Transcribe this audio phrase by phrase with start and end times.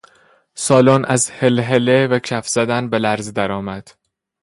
[0.55, 3.89] سالن از هلهله و کف زدن به لرزه درآمد.